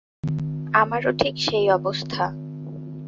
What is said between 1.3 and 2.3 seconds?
সেই অবস্থা।